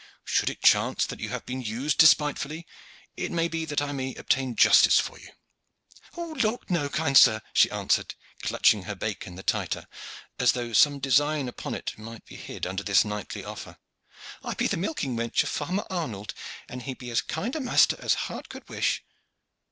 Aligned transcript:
Should 0.25 0.49
it 0.49 0.63
chance 0.63 1.05
that 1.05 1.19
you 1.19 1.29
have 1.29 1.45
been 1.45 1.61
used 1.61 1.99
despitefully, 1.99 2.65
it 3.15 3.31
may 3.31 3.47
be 3.47 3.65
that 3.65 3.83
I 3.83 3.91
may 3.91 4.15
obtain 4.15 4.55
justice 4.55 4.97
for 4.97 5.19
you." 5.19 5.29
"Lawk 6.17 6.71
no, 6.71 6.89
kind 6.89 7.15
sir," 7.15 7.39
she 7.53 7.69
answered, 7.69 8.15
clutching 8.41 8.85
her 8.85 8.95
bacon 8.95 9.35
the 9.35 9.43
tighter, 9.43 9.87
as 10.39 10.53
though 10.53 10.73
some 10.73 10.97
design 10.97 11.47
upon 11.47 11.75
it 11.75 11.95
might 11.99 12.25
be 12.25 12.35
hid 12.35 12.65
under 12.65 12.81
this 12.81 13.05
knightly 13.05 13.45
offer. 13.45 13.77
"I 14.43 14.55
be 14.55 14.65
the 14.65 14.75
milking 14.75 15.15
wench 15.15 15.43
o' 15.43 15.47
fairmer 15.47 15.85
Arnold, 15.91 16.33
and 16.67 16.81
he 16.81 16.95
be 16.95 17.11
as 17.11 17.21
kind 17.21 17.55
a 17.55 17.59
maister 17.59 17.95
as 17.99 18.15
heart 18.25 18.49
could 18.49 18.67
wish." 18.67 19.03